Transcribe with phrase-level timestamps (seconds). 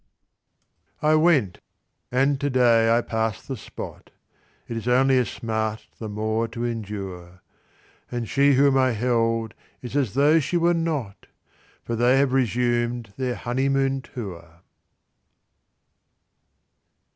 [1.03, 1.59] I went.
[2.11, 4.09] And to day I pass the spot;
[4.67, 7.43] It is only a smart the more to endure;
[8.09, 9.53] And she whom I held
[9.83, 11.27] is as though she were not,
[11.83, 14.61] For they have resumed their honeymoon tour.